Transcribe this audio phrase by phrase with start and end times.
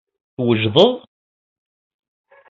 [0.35, 0.89] Twejdeḍ?